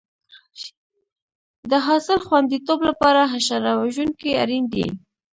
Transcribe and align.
د 1.71 1.73
حاصل 1.85 2.19
خوندیتوب 2.27 2.79
لپاره 2.89 3.21
حشره 3.33 3.71
وژونکي 3.81 4.29
اړین 4.41 4.63
دي. 4.73 4.87